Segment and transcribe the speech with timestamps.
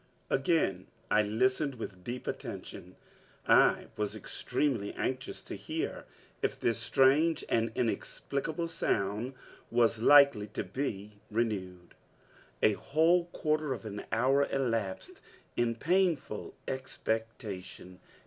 [0.31, 2.95] Again I listened with deep attention.
[3.47, 6.05] I was extremely anxious to hear
[6.41, 9.35] if this strange and inexplicable sound
[9.69, 11.93] was likely to be renewed!
[12.63, 15.21] A whole quarter of an hour elapsed
[15.55, 17.99] in painful expectation.